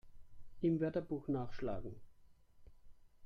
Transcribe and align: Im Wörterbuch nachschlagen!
Im 0.61 0.79
Wörterbuch 0.79 1.27
nachschlagen! 1.27 1.93